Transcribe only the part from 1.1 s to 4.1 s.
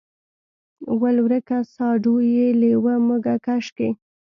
ورکه ساډو چې لېوه مږه کش کي.